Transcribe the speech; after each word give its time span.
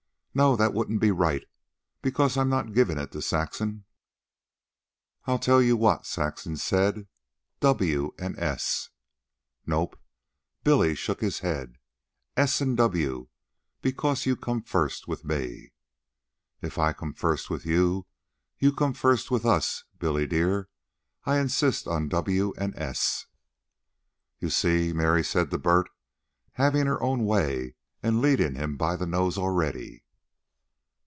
"No, 0.33 0.55
that 0.55 0.73
wouldn't 0.73 1.01
be 1.01 1.11
right, 1.11 1.43
because 2.01 2.37
I'm 2.37 2.47
not 2.47 2.71
giving 2.71 2.97
it 2.97 3.11
to 3.11 3.21
Saxon." 3.21 3.83
"I'll 5.25 5.37
tell 5.37 5.61
you 5.61 5.75
what," 5.75 6.05
Saxon 6.05 6.55
said. 6.55 7.05
"W 7.59 8.13
and 8.17 8.39
S." 8.39 8.91
"Nope." 9.65 9.99
Billy 10.63 10.95
shook 10.95 11.19
his 11.19 11.39
head. 11.39 11.79
"S 12.37 12.61
and 12.61 12.77
W, 12.77 13.27
because 13.81 14.25
you 14.25 14.37
come 14.37 14.61
first 14.61 15.05
with 15.05 15.25
me." 15.25 15.73
"If 16.61 16.77
I 16.77 16.93
come 16.93 17.11
first 17.13 17.49
with 17.49 17.65
you, 17.65 18.05
you 18.57 18.71
come 18.71 18.93
first 18.93 19.31
with 19.31 19.43
us. 19.45 19.83
Billy, 19.99 20.25
dear, 20.27 20.69
I 21.25 21.39
insist 21.39 21.89
on 21.89 22.07
W 22.07 22.53
and 22.57 22.73
S." 22.77 23.25
"You 24.39 24.49
see," 24.49 24.93
Mary 24.93 25.25
said 25.25 25.51
to 25.51 25.57
Bert. 25.57 25.89
"Having 26.53 26.85
her 26.85 27.03
own 27.03 27.25
way 27.25 27.75
and 28.01 28.21
leading 28.21 28.55
him 28.55 28.77
by 28.77 28.95
the 28.95 29.05
nose 29.05 29.37
already." 29.37 30.05